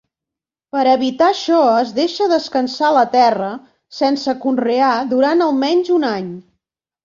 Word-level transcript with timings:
Per 0.75 0.79
a 0.83 0.93
evitar 0.99 1.27
això 1.33 1.59
es 1.81 1.91
deixa 1.97 2.29
descansar 2.33 2.91
la 2.97 3.05
terra, 3.13 3.53
sense 4.01 4.37
conrear, 4.49 4.91
durant 5.15 5.49
almenys 5.51 5.97
un 6.01 6.13
any. 6.17 6.37